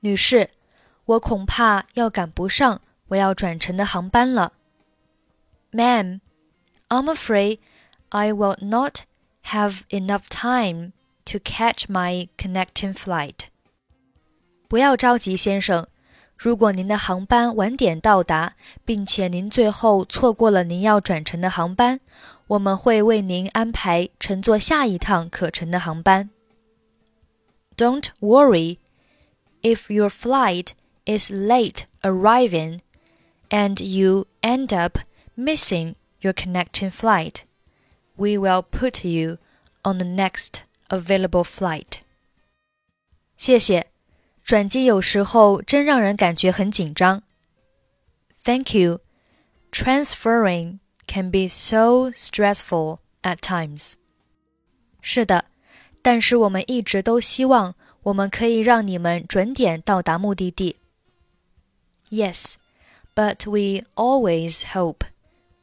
[0.00, 0.50] 女士，
[1.06, 4.52] 我恐怕要赶不上我要转乘的航班了。
[5.72, 6.20] Ma'am,
[6.88, 7.58] I'm afraid
[8.10, 9.00] I will not
[9.46, 10.92] have enough time
[11.26, 13.48] to catch my connecting flight.
[14.68, 15.86] 不要着急，先生。
[16.36, 22.00] 如果您的航班晚点到达，并且您最后错过了您要转乘的航班，
[22.48, 26.30] 我们会为您安排乘坐下一趟可乘的航班。
[27.76, 28.78] Don't worry
[29.62, 30.72] if your flight
[31.06, 32.80] is late arriving
[33.48, 34.98] and you end up
[35.36, 37.44] missing your connecting flight.
[38.16, 39.38] We will put you
[39.82, 42.00] on the next available flight.
[43.36, 43.86] 谢谢，
[44.42, 47.22] 转机有时候真让人感觉很紧张。
[48.42, 49.00] Thank you.
[49.72, 53.94] Transferring can be so stressful at times.
[55.00, 55.46] 是的，
[56.00, 57.74] 但是我们一直都希望
[58.04, 60.76] 我们可以让你们准点到达目的地。
[62.10, 62.54] Yes,
[63.14, 65.00] but we always hope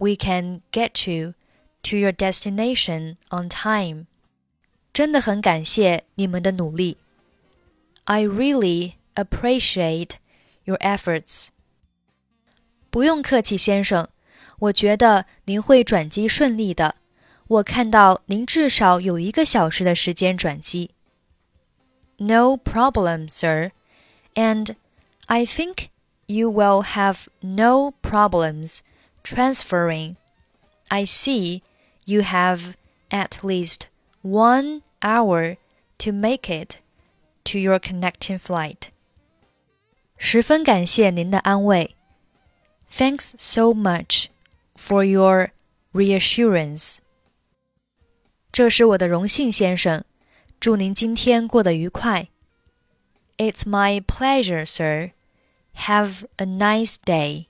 [0.00, 1.34] we can get you
[1.82, 4.06] to your destination on time.
[4.92, 6.96] 真的很感谢你们的努力。
[8.04, 10.12] I really appreciate
[10.64, 11.48] your efforts.
[12.90, 14.08] 不用客气，先生。
[14.58, 16.96] 我觉得您会转机顺利的。
[17.48, 20.90] 我看到您至少有一个小时的时间转机。
[22.16, 23.72] No problem, sir.
[24.34, 24.74] And
[25.26, 25.88] I think
[26.26, 28.78] you will have no problems
[29.22, 30.16] transferring.
[30.88, 31.62] I see
[32.04, 32.76] you have
[33.10, 33.88] at least
[34.22, 35.56] one hour
[35.98, 36.78] to make it
[37.44, 38.90] to your connecting flight.
[40.16, 41.94] 十分感谢您的安慰。
[42.90, 44.26] Thanks so much
[44.74, 45.50] for your
[45.92, 46.98] reassurance.
[48.52, 50.04] 这是我的荣幸，先生。
[50.58, 52.28] 祝您今天过得愉快。
[53.36, 55.10] It's my pleasure, sir.
[55.74, 57.48] Have a nice day.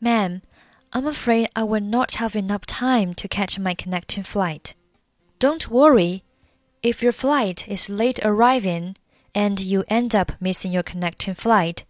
[0.00, 0.42] Ma'am,
[0.92, 4.74] I'm afraid I will not have enough time to catch my connecting flight.
[5.38, 6.22] Don't worry.
[6.82, 8.96] If your flight is late arriving
[9.34, 11.84] and you end up missing your connecting flight,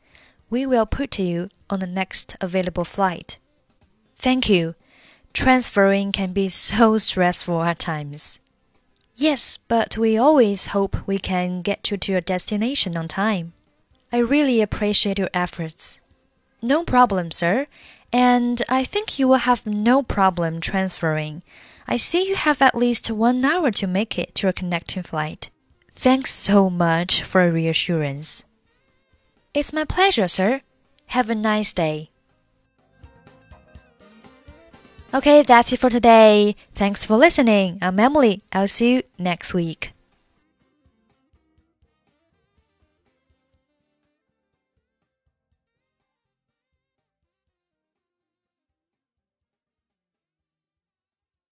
[0.51, 3.39] we will put you on the next available flight.
[4.17, 4.75] Thank you.
[5.33, 8.41] Transferring can be so stressful at times.
[9.17, 13.53] Yes, but we always hope we can get you to your destination on time.
[14.13, 16.01] I really appreciate your efforts.
[16.63, 17.67] No problem, sir.
[18.13, 21.43] And I think you will have no problem transferring.
[21.87, 25.51] I see you have at least one hour to make it to your connecting flight.
[25.93, 28.45] Thanks so much for reassurance.
[29.53, 30.63] It's my pleasure, sir.
[31.09, 32.11] Have a nice day.
[35.13, 36.55] Okay, that's it for today.
[36.75, 37.79] Thanks for listening.
[37.81, 38.43] I'm Emily.
[38.53, 39.93] I'll see you next week.